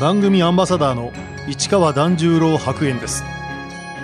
[0.00, 1.12] 番組アンバサダーの
[1.48, 3.24] 市川團十郎白猿です。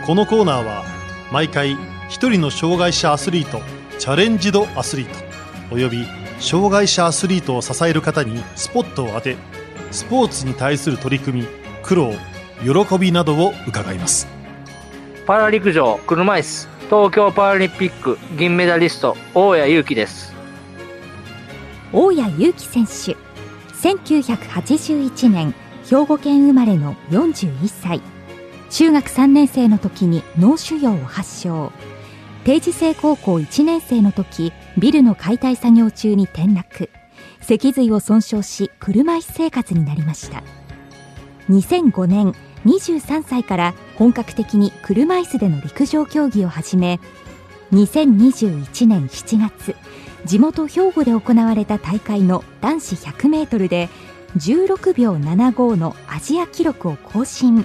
[0.05, 0.85] このコーナーは
[1.31, 1.77] 毎回
[2.09, 3.61] 一人の障害者アスリート
[4.01, 5.15] チャレンジドアスリート
[5.73, 6.05] および
[6.41, 9.37] 障害者アスリートを支える方にスポットを当て
[9.93, 11.47] スポーツに対する取り組み
[11.85, 12.13] 苦労
[12.61, 14.27] 喜びなどを伺います。
[15.27, 20.35] パラ陸上車椅子東京パラリンピック銀メダリスト大谷祐樹です。
[21.93, 23.17] 大谷祐樹選手
[23.89, 25.55] 1981年
[25.89, 28.01] 兵庫県生まれの41歳。
[28.71, 31.73] 中学3年生の時に脳腫瘍を発症。
[32.45, 36.89] 定時制高校1年生の時ビルの解体作業中に転落。
[37.41, 40.43] 脊髄を損傷し車椅子生活になりました。
[41.51, 46.99] 2005年23歳から本格的に車椅子での陸上競技を始め
[47.73, 49.77] 2021年7月
[50.25, 53.91] 地元兵庫で行われた大会の男子 100m で
[54.37, 57.65] 16秒75のアジア記録を更新。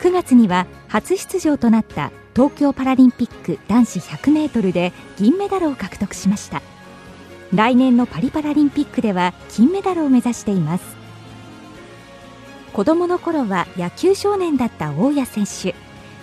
[0.00, 6.60] 9月には初出場となった東京パラリンピック男子 100m で銀メダルを獲得しました。
[7.54, 10.96] 来年のパリパラリンピックでは金メダルを目指しています。
[12.72, 15.74] 子供の頃は野球少年だった大谷選手。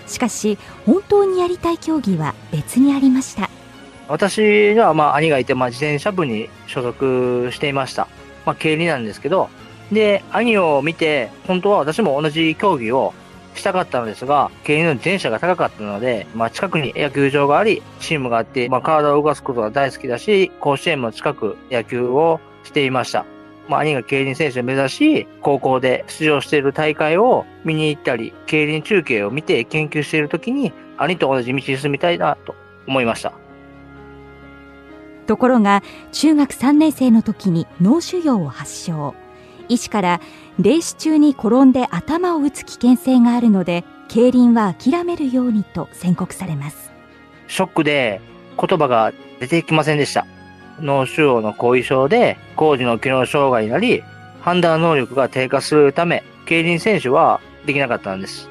[0.08, 3.50] しかし本当にやりたい競技は別にありました。
[4.10, 4.42] 私
[4.74, 8.10] にはまあ兄がいて、まあ、自転車部に所属していました。
[8.46, 9.50] まあ、経理なんですけど、
[9.92, 13.14] で、兄を見て、本当は私も同じ競技を
[13.56, 23.26] したかったのですが、経理の自転車が高かったので、まあ、近くに野球場があり、チームがあって、まあ、体を動かすことが大好きだし、甲子園も近く野球をしていました。
[23.70, 32.56] まあ、兄が競輪選手を目指し、高校で出場している大会を見に行ったり、競輪中継を見て研究しているときに、兄と同じ道に進みたいなと
[32.88, 33.43] 思いました。
[35.24, 39.16] ところが中学3年生の時に脳腫瘍を発症。
[39.70, 40.22] 医師から
[40.60, 46.92] レース中に転んで頭を打つ危険性があるので競輪は諦めるようにと宣告されます。
[47.48, 48.22] ショックで
[48.60, 50.26] 言葉が出てきませんでした。
[50.80, 54.04] 脳腫瘍の後遺症で工事の機能障害になり
[54.42, 58.50] 判断能力が低下するため競輪選手はできなかったんです。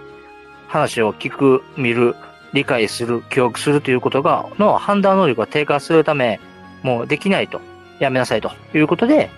[0.69, 2.17] 話を聞く見る
[2.55, 6.41] 理解する記憶するということがの判断能力が低下するため
[6.83, 7.61] もうできないと、
[7.99, 9.31] やめなさいということで、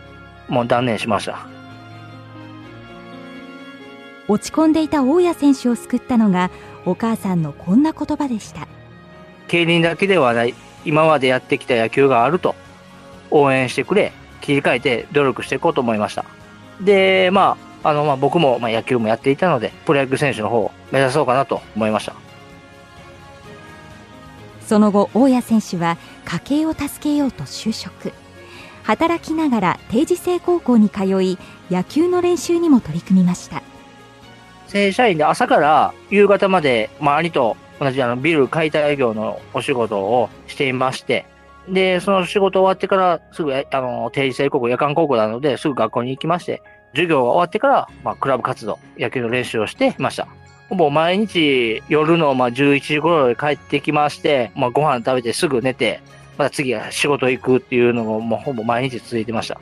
[0.48, 1.46] もう断念しました。
[4.26, 6.50] 落ち込んでいた大谷選手を救ったのが、
[6.86, 8.66] お母さんのこんな言葉でした。
[9.48, 10.54] 競輪だけではない、
[10.84, 12.54] 今までやってきた野球があると、
[13.30, 16.24] 応援してくれ、切り替えて努力していこうと思いました。
[16.80, 22.23] で、まあ、あの、まあ、僕も、まあ、野球もやっていたので、プロ野球選手の方を目指そうかなと思いました。
[24.66, 28.12] その後大谷選手は家計を助けようと就職
[28.82, 31.38] 働きながら定時制高校に通い
[31.70, 33.62] 野球の練習にも取り組みました
[34.66, 41.26] 正社員で朝から夕方まで周りと同じあのビル解体業のお仕事をしていまして
[41.68, 50.28] で、その仕事終わってからすぐ、あの、定時制高校、夜間高校なので、すぐ学校に行きまして、授業が終わってから、まあ、クラブ活動、野球の練習をしていました。
[50.68, 56.00] ほぼ毎日夜のまあ11時頃で帰ってきまして、まあ、ご飯食べてすぐ寝て、
[56.38, 59.60] また次は仕事行くっていうのがもうほぼ毎日続いてました。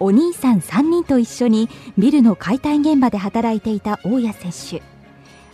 [0.00, 4.82] お兄さん3人と一緒にビルの解体現場で働いていた大谷選手。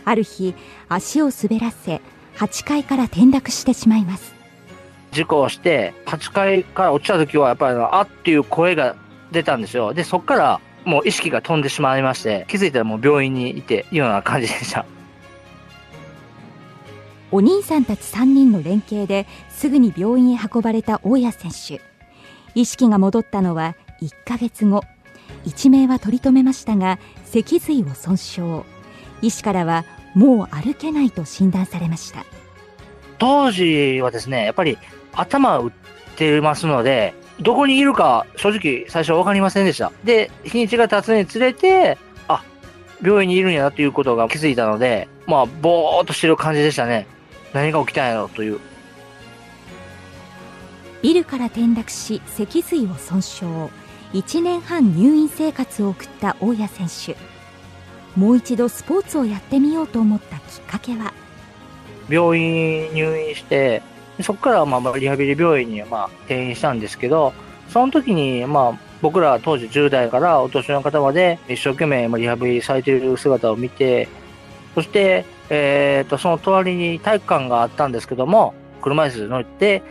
[0.03, 0.53] ある日、
[0.87, 2.01] 足を滑らせ、
[2.37, 4.35] 8階から転落してしまいます。
[5.11, 8.95] 事故をして、8階から落ちた時はやっぱりあっていう声が
[9.31, 9.93] 出たんですよ。
[9.93, 14.85] で、そこからもう意識が飛んでしまいまして、気づいたらもう病院にいて、いうような感じでした。
[17.31, 21.81] お兄さんたち3人の連携ですぐに病院へ運ばれた大谷選手。
[22.53, 24.81] 意識が戻ったのは1ヶ月後。
[25.43, 28.63] 一命は取り留めましたが、脊髄を損傷。
[29.21, 32.25] 医師からはもう歩けないと診断されました。
[33.17, 34.77] 当時はですね、やっぱり
[35.13, 35.71] 頭を打っ
[36.15, 39.91] てますので、どこにいるか正直最初は分かりませんでした。
[40.03, 42.43] で、日にちが経つにつれて、あ、
[43.01, 47.07] 病院にいるんやなということが気づいたので、まあ、ぼーっとしてる感じでしたね。
[47.53, 48.59] 何が起きたんやろという。
[51.01, 53.45] ビルから転落し、脊髄を損傷。
[54.13, 57.17] 1年半入院生活を送った大谷選手。
[58.19, 61.13] もう一度スポーツをやってみようと思ったきっかけは？
[62.07, 63.81] 病院入院して、
[64.21, 67.33] そこからまあリハビリ病院にまあ転院したんですけど、
[67.69, 74.07] その時にまあ僕ら当時10代からお年の方まで一生懸命リハビリされている姿を見て、
[74.73, 79.83] そして、えっ、と、その隣に体育館があったんですけども、車椅子乗って、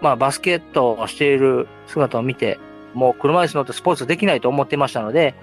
[0.00, 2.58] まあバスケットをしている姿を見て、
[2.94, 5.34] もう車椅子乗ってスポーツできないと思ってましたので、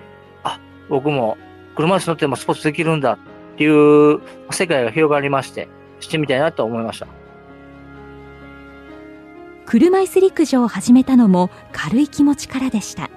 [0.44, 1.38] あ、僕も
[1.76, 3.18] 車椅子乗ってもスポーツできるんだっ
[3.58, 4.20] ていう
[4.52, 5.68] 世界が広がりまして、
[6.00, 7.08] してみたいなと思いました。
[9.68, 13.10] 車椅子陸上を始めたのも軽い気持ちからでした。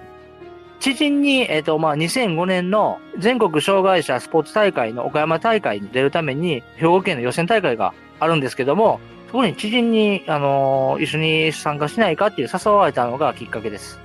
[0.80, 8.98] 知人に、えっ、ー、と、まあ、2005年の全国障害者スポーツ大会の岡山大会に出るために、兵庫県の予選大会があるんですけども、
[9.28, 14.00] そこに知人に、あのー、一緒に参加しないかっていう誘われたのがきっかけです。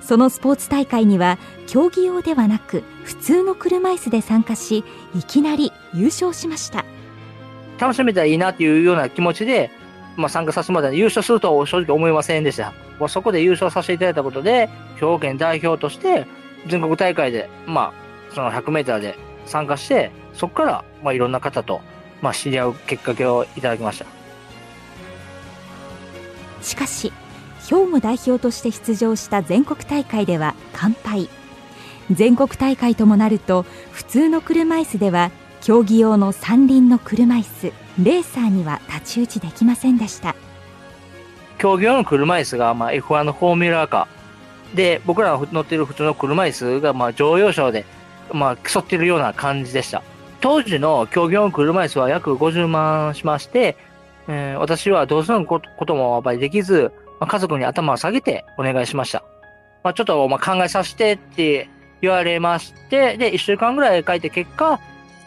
[0.00, 1.36] そのスポーツ大会には、
[1.66, 6.86] 競技用ではなく、普通の車椅子で参加し、いきなり優勝しました。
[7.78, 9.70] 楽しめたらいいなっていうような気持ちで、
[10.16, 12.72] まあ、参加させてもらった優勝するとは正直思いませんでした。
[12.98, 16.26] もうそこで優勝させていただいたことで、兵庫県代表として
[16.66, 21.80] 全国大会で、まあ、その100メーターで参加して、そこから、まあ、いろんな方と、
[22.22, 24.06] まあ、知り合うきっかけをいただきました。
[26.62, 27.12] しかし、
[27.68, 31.28] 兵庫代表として出場した全国大会では完敗。
[32.10, 35.30] 全国大会ともなると、普通の車椅子では
[35.60, 40.34] 競技用の三輪の車椅子レーサーには太刀打ちできませんでした
[41.58, 47.86] 競技用の車椅子が、まあ、F1 のフォーミュラーカーで僕らが乗っている普通の車椅子が、まあ、乗用車で、
[48.32, 50.02] まあ、競ってるような感じでした
[50.40, 53.76] 当時の競技用の車椅子は約50万しまして、
[54.28, 59.24] えー、私はどうすることもやっぱりできず、まあ、家族に頭を下げてお願いしました。
[59.82, 61.68] まあ、ちょっとまあ考えさせてって
[62.02, 64.80] 言われまして、で、1週間ぐらい書いて結果、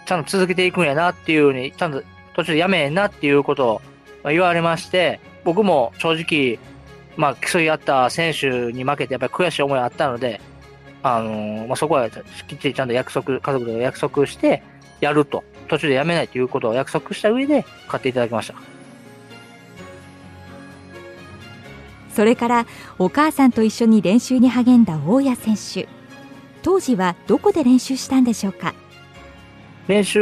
[0.06, 2.04] ちゃんと続けていくんやなっていうふうに、ちゃんと
[2.40, 3.82] 途中でやめんなっていうこと
[4.24, 6.58] を言われまして、僕も正直、
[7.18, 10.40] まあ、競い合った選手に負けて、やっぱり悔しい思いがあったので、
[11.04, 14.64] あのー、まあ、そこはきっちりちゃんと約束、家族で約束して、
[15.02, 18.56] やると、途中でやめないということを約束した上で買っていただきました。
[22.16, 22.66] それから
[22.98, 25.90] お母さんと一緒に練習に励んだ大谷選手。
[26.64, 28.74] 当時はどこで練習したんでしょうか？
[29.90, 30.22] 練習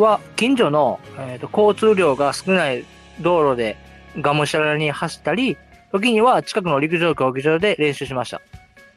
[0.00, 2.84] は近所の、えーと、交通量が少ない
[3.20, 3.76] 道路で
[4.20, 5.56] がむしゃらに走ったり、
[5.92, 8.42] 時には近くの陸上競技場で練習しました。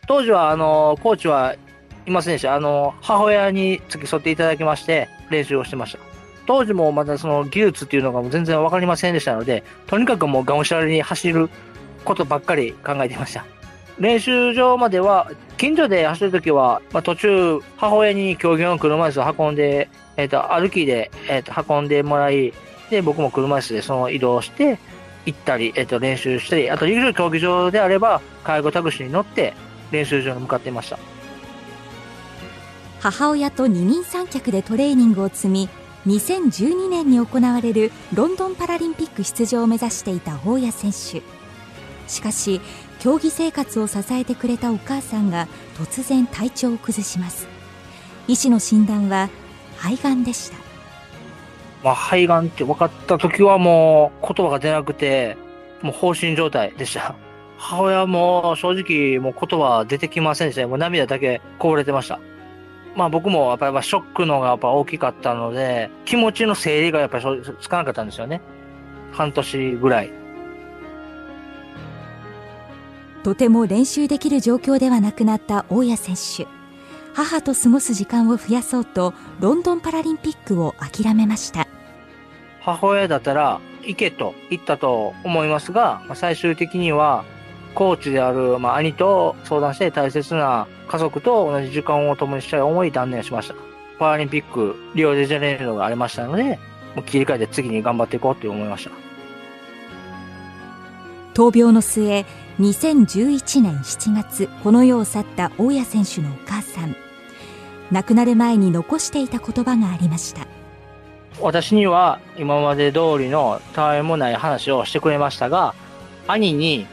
[0.08, 1.56] 当時は、あの、コーチは
[2.08, 2.56] いませんでした。
[2.56, 6.00] あの、母親に付き添っていただきまして、練習をしてました。
[6.48, 11.52] 当時もまたその技術っていうのが全然わかりませんでしたので、とにかくもうがむしゃらに走る
[12.06, 13.46] ことばっかり考えていました。
[14.00, 22.54] 練習場までは、近所で走るときは、まあ、途中、母親に競技用の車椅子を運んで、えっ、ー、と、歩きで、えっ、ー、と、運んでもらい、
[22.90, 24.80] で、僕も車椅子でその移動して、
[25.26, 29.54] 行ったり、えっ、ー、と、練習したり、あと、陸上競技場であれば、介護タクシーに乗って、
[29.92, 30.98] 練習場に向かっていました。
[33.02, 35.70] 母親と二人三脚でトレーニングを積み、
[36.08, 41.22] 2012年に行われるロンドンパラリンピック出場を目指していた大谷選手。
[42.08, 42.62] しかし
[43.02, 47.48] 競技生活を支えてくれたお母さんが突然体調を崩します。
[48.28, 49.32] 医師の診断は
[49.76, 50.58] 肺がんでした。
[51.84, 55.36] まあ、肺がんって分かった時はもう言葉が出なくて
[55.82, 57.16] もう放心状態でした。
[57.58, 62.20] 母親も正直もう言葉出てきませんでしたもう涙だけこぼれてました。
[62.96, 67.26] まあ僕もやっぱりショックのがやっぱ大きかったので気持ちの整理がやっぱり
[67.60, 68.42] つかなかったんですよね。
[69.12, 70.21] 半年ぐらい。
[73.24, 76.48] とても練習できる状況ではなくなった大谷選手。
[77.14, 81.68] 母と過ごす時間を増やそうとロンドンパラリンピックを諦めました。
[82.62, 87.26] 母親だったら行けと言ったと思いますが最終的には
[87.74, 93.56] コーチである、まあ、兄と相談して大切な家族と同じ時間を共にしたい思い断念しました。
[93.98, 96.60] パラリンピックリオデジャネイロがありましたので
[96.96, 99.11] もう切り替えて次に頑張っていこうと思いました。
[101.34, 102.26] 闘病の末
[102.60, 106.96] 2011年7月この世を去った大谷選手のお母さん。
[107.92, 110.48] 亡くなる前に残していた言葉がありました。
[111.40, 115.74] 私には今まで通りのたわいもない話をしてくれましたが
[116.28, 116.86] 兄に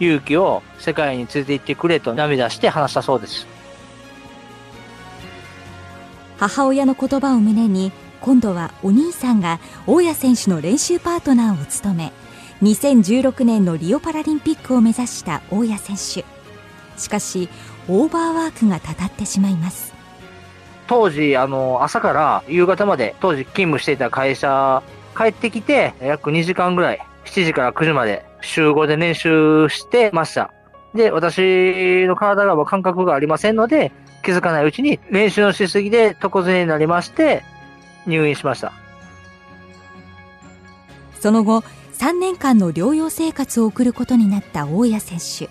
[0.00, 3.46] 勇気を世界に連れて行ってくれと涙して話したそうです。
[6.38, 12.12] 母親の言葉を胸に今度はお兄さんが大谷選手の練習パートナーを務め
[12.62, 16.24] 2016年のリオパラリンピックを目指した大谷選手。
[16.98, 17.48] しかし
[17.88, 19.92] オーバーワークがたたってしまいます。
[20.86, 24.82] 当時あの朝から夕方まで当時勤務していた会社
[25.16, 30.52] 帰ってきて約2時間ぐらい7時から9時まで週5で練習してました。
[30.94, 33.90] で私の体が感覚がありませんので
[34.22, 37.42] 気づかないうちに練習のしすぎで床ずれになりまして
[38.06, 38.72] 入院しました。
[41.20, 45.48] その後3年間の療養生活を送ることになった大谷選手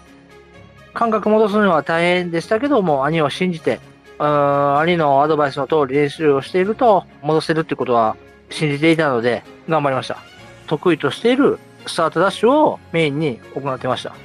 [0.94, 3.80] 感覚戻すのは大変でしたけども、兄を信じて、
[4.20, 8.16] うん兄のアドバイスの通り練習をしていると戻せるってことは
[8.50, 10.20] 信じていたので頑張りました。
[10.68, 14.16] 得意としているスタートダッシュをメインに行ってました。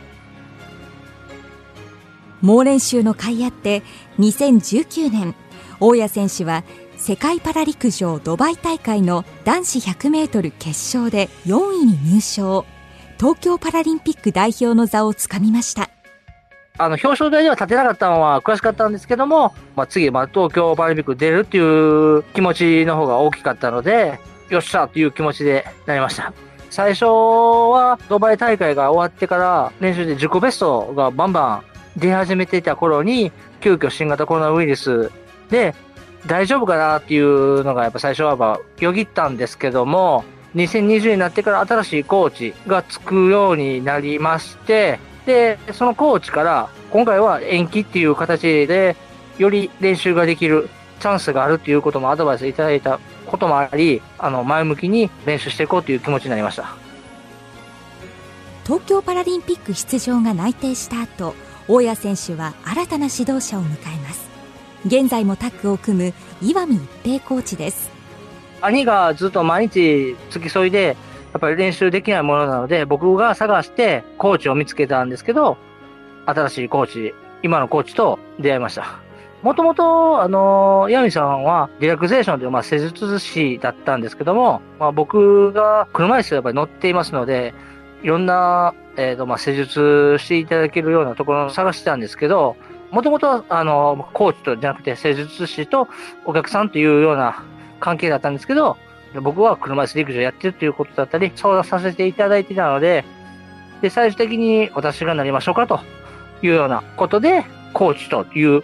[2.42, 3.82] 猛練習の甲斐あって
[4.18, 5.34] 2019年
[5.80, 6.64] 大谷選手は
[7.08, 12.66] 世界パラ陸上ドバイ大会の男子 100m 決勝で4位に入賞。
[13.16, 15.88] 東京パラリンピック代表の座をつかみました。
[16.76, 26.34] あの表彰台では立てなかったのは悔しかったんですけども、まあ、次、まあ、東京パラリンピック出るっていう気持ちの方が大きかったのでよっしゃという気持ちでなりました。
[26.68, 31.64] 最初はドバイ大会が終わってから練習で自己ベストがバンバ
[31.96, 35.10] ン出始めていた頃に、急遽新型コロナウイルス
[35.48, 35.74] で
[36.26, 48.96] 大丈夫かなっていうのがやっぱ最初はよぎったんですけども、2020になってから新しいコーチがつくようになりまして、で、そのコーチから今回は延期っていう形で
[49.38, 50.68] より練習ができる
[51.00, 56.74] チャンスがあるっていうこともアドバイスいただいたこともあり、あの、前向きに練習していこうという気持ちになりました。
[58.64, 61.34] 東京パラリンピック出場が内定した後、
[61.68, 64.27] 大谷選手は新たな指導者を迎えます
[64.86, 67.90] 現在もタッグを組む岩見一平コーチです。
[68.60, 70.96] 兄がずっと毎日付き添いで
[71.32, 75.56] やっぱり練習できないものなので僕が探してコーチを見つけたんですけど
[76.26, 79.00] 新しいコーチ今のコーチと出会いました。
[79.42, 87.54] もともと、あの、ヤミさんは、リラクゼーションという、まあ、施術師だったんですけども、まあ、僕が車椅子やっぱり乗っていますので、
[88.02, 92.56] いろんなえっ、ー、と、まあ、施術していただけるようなところを探してたんですけど、
[92.90, 95.88] もともと、あの、コーチとじゃなくて、施術師と
[96.24, 97.42] お客さんというような
[97.80, 98.76] 関係だったんですけど、
[99.14, 103.04] 僕は車椅子陸上やってるということだったり、相談させていただいてたので、
[103.82, 105.80] で、最終的に私がなりましょうかと
[106.42, 108.62] いうようなことで、コーチという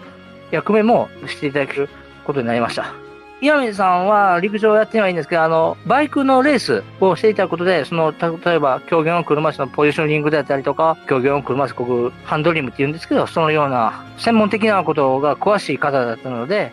[0.50, 1.88] 役目もしていただける
[2.24, 3.03] ことになりました。
[3.44, 16.72] 岩見さんは陸上をやってないんですけど、あの、バイクのレースをしていたことで、その、例えば、競技用の車椅子のポジショニングであったりとか、競技用の車椅子ここハンドリムって言うんですけど、そのような専門的なことが詳しい方だったので、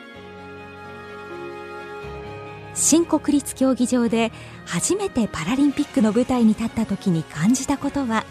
[2.74, 4.32] 新国立競技場で
[4.66, 8.24] 初めてパラリンピックの舞台に立った時に感じたことは？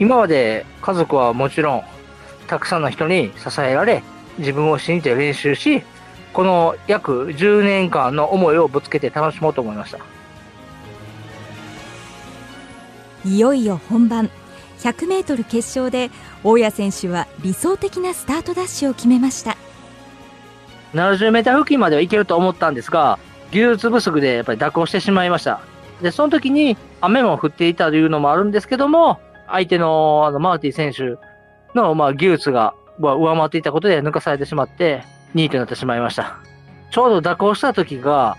[0.00, 1.82] 今まで家族はもちろん
[2.48, 4.02] たくさんの人に支えられ
[4.38, 5.84] 自分を信じて練習し
[6.34, 9.98] この約10年間の思いをぶつけて楽しもうと思いました。
[13.24, 14.30] いよいよ本番。
[14.80, 16.10] 100m 決勝で
[16.42, 19.56] 大谷選手は理想的なスタートダッシュを決めました。
[20.92, 23.18] 70m 付近までは行けると思ったんですが
[23.50, 25.60] 技術不足でやっぱり蛇行してしまいました。
[26.02, 31.16] でその時に雨も降っていたというのもあるんですけども相手のあのマーティ選手
[31.74, 36.38] のまあ技術が上回っていたことで抜かされてしまって2位となってしまいました。
[36.90, 38.36] ちょうど蛇行した時が、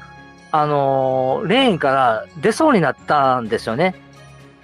[0.52, 3.96] あのー、レーンから出そうになったんですよね。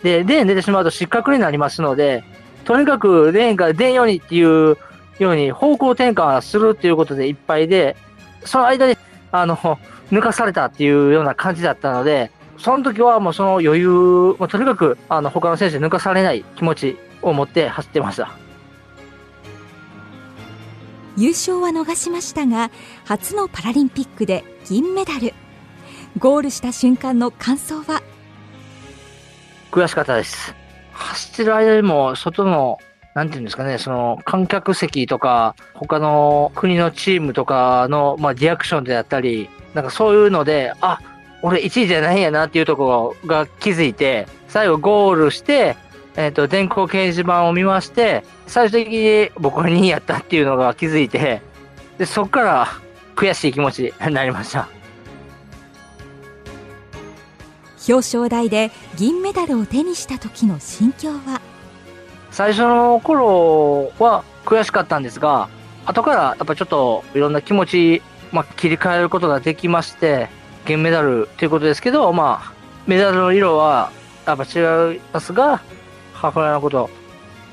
[0.03, 2.23] で、レーン出てしまうと失格になりますので、
[2.63, 4.77] とにかくレーンから出んようにっていう
[5.19, 7.95] ように方向転換するっていうことでいっぱいで、
[8.45, 8.97] その間に、
[9.31, 9.57] あの、
[10.11, 18.31] 抜かされたっていうような感じだったので、その時はもうその余裕、もうとにかく、あの、他の選手に抜かされない気持ちを持って走ってました。
[21.18, 22.72] 優勝は逃しましたが
[23.06, 25.34] 初のパラリンピックで銀メダル。
[26.18, 28.01] ゴールした瞬間の感想は？
[29.72, 30.53] 悔しかったです。
[30.91, 32.77] 走ってる間でも外の
[33.13, 41.00] なんていうんですかね、その観客席とか、他の国のチームとかの、まあ、リアクションであったり、なんかそういうので、あ、
[41.41, 45.75] 俺1位じゃないんやなっていうところが気づいて、最後ゴールして、
[46.15, 51.41] えっ、ー、と、電光掲示板を見まして、最終的に僕は2位やったっていうのが気づいて、
[51.98, 52.67] で、そこから
[53.15, 54.67] 悔しい気持ちになりました。
[57.88, 61.39] 表彰台で銀メダルを手にした時の心境は？
[62.29, 65.48] 最初の頃は悔しかったんですが、
[65.86, 68.01] 後からやっぱちょっといろんな気持ち、
[68.34, 70.27] まあ、切り替えることができまして、
[70.65, 72.53] 銀メダルということですけど、まあ、
[72.86, 73.93] メダルの色は
[74.27, 75.62] やっぱ違いますが、
[76.13, 76.89] 母親のことを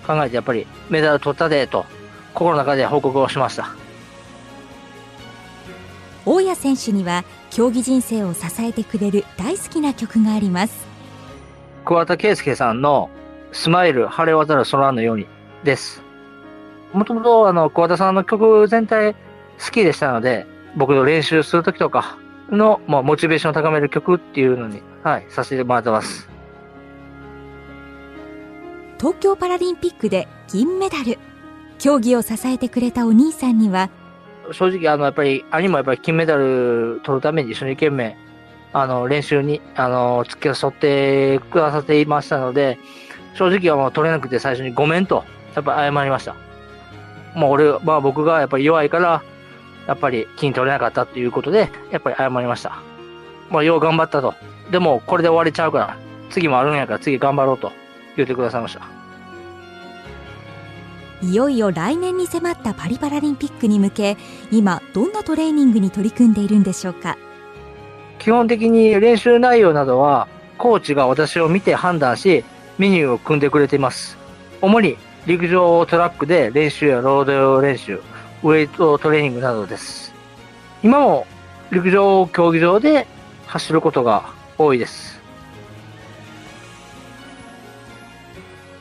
[0.09, 1.85] 考えてやっぱりメダル取ったでと
[2.33, 3.69] 心の中で報告をしました。
[6.25, 10.87] 大谷選手には競技人生を支えてくれる大好きな曲があります。
[11.85, 13.11] 桑田佳祐さんの
[13.53, 15.27] スマイル晴れ渡る空のように
[15.65, 16.03] です。
[16.93, 19.15] もともとあの桑田さんの曲全体
[19.63, 20.47] 好きでしたので
[20.77, 22.17] 僕の練習するときとか
[22.51, 26.29] の、まあ、モチベーションを高める曲っていうのに、はい、させてもらってます。
[28.99, 31.19] 東京パラリンピックで銀メダル
[31.79, 33.91] 競技を支えてくれたお兄さんには
[34.53, 38.17] 正直、あの、やっぱり、兄もやっぱり金メダル取るために一生懸命、
[38.73, 42.79] あの、練習に、あの、付き添ってくださっていましたので、
[43.35, 45.25] 正直はもう取れなくて最初にごめんと、
[45.55, 46.35] やっぱ謝りました。
[47.35, 49.23] もう俺、まあ僕がやっぱり弱いから、
[49.87, 52.79] やっぱり金取れなかったっていうことで、やっぱり謝りました。
[53.51, 54.35] まあ、よう頑張ったと。
[54.71, 55.97] でも、これで終わりちゃうから、
[56.31, 57.73] 次もあるんやから次頑張ろうと
[58.19, 58.83] 言ってくださいました。
[61.21, 64.17] いよいよ来年に迫ったパリパラリンピックに向け
[64.53, 67.19] 今どんなトレーニングに取り組んでいるんでしょうか？
[68.21, 72.45] 基本的に練習内容などはコーチが私を見て判断し
[72.79, 74.17] メニューを組んでくれています。
[74.61, 74.97] 主に
[75.27, 78.01] 陸上トラックで練習やロード練習
[78.43, 80.15] ウェイトトレーニングなどです。
[80.85, 81.27] 今も
[81.73, 83.09] 陸上競技場で
[83.47, 85.18] 走ることが多いです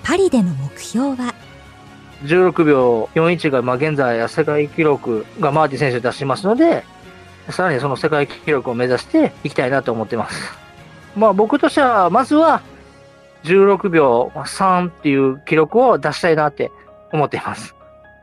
[0.08, 1.36] パリでの目標は
[2.24, 6.86] ？16秒41が、まあ、現在世界記録がマーティ選手出しますので、
[7.50, 10.54] さらにその世界記録を目指していきたいなと思ってます。
[11.18, 12.62] まあ僕としては、まずは
[13.44, 16.72] 16秒3っていう記録を出したいなって
[17.12, 17.76] 思っています。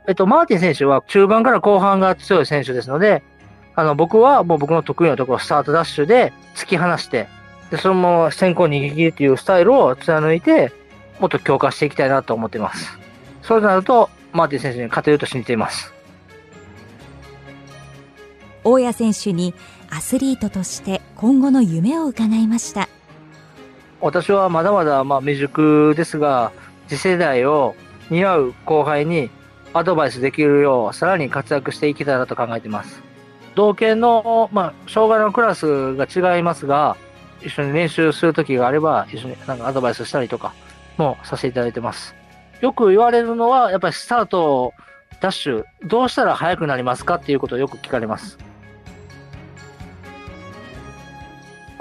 [0.08, 3.22] えっと、マーティン選手は中盤から後半が強い選手ですので、
[3.74, 7.28] あの、僕はもう僕の得意なところ、スタートダッシュで突き放して、
[7.70, 10.72] で、そのまま先行逃げ切りっていうスタイルを貫いて、
[11.20, 12.98] もっと強化していきたいなと思っています。
[13.42, 15.92] そうなると、マーティン選手に勝てると信じています。
[18.64, 19.54] 大谷選手に
[19.90, 22.88] アスリートとして今後の夢を伺いました。
[24.00, 26.52] 私はまだまだまあ未熟ですが、
[26.88, 27.74] 次世代を
[28.10, 29.30] 担う後輩に
[29.72, 33.02] アドバイスできるよう、さらに活躍していけたらと考えています。
[33.54, 36.96] 同県の、まあ、障害のクラスが違いますが、
[37.40, 40.54] 一緒に練習する時があれば、一緒になんかアドバイスしたりとか
[40.96, 42.14] もさせていただいてます。
[42.60, 44.72] よく言われるのは、やっぱりスタート、
[45.20, 48.38] ダッシュ、どうしたら速くなりますかっていうことをよく聞かれます。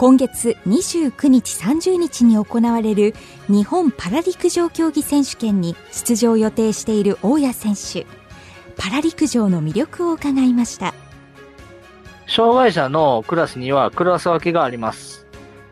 [0.04, 3.14] 今月29日30日に行われる
[3.48, 8.06] 日本パラ陸上競技選手権に出場予定している大谷選手
[8.76, 10.94] パラ陸上の魅力を伺いました
[12.28, 15.23] 障害者のクラスにはクラス分けがあります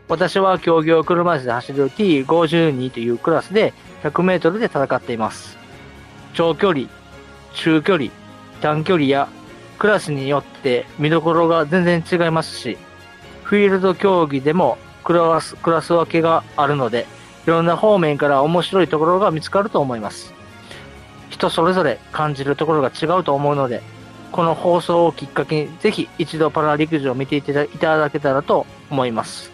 [0.08, 5.56] 私は競技用車椅子で走る T52 というクラスで100メートルで戦っています。
[6.34, 6.88] 長距離、
[7.54, 8.10] 中距離、
[8.60, 9.28] 短距離や
[9.78, 12.78] クラスによって見どころが全然違いますし、
[13.42, 17.06] フィールド競技でもクラスクラス分けがあるので、
[17.46, 20.32] いろんな方面から面白いところが見つかると思います。
[21.30, 23.82] 人それぞれ感じるところが違うと思うので、
[24.30, 29.51] この放送をきっかけにぜひ一度パラ陸上を見ていただけたらと思います。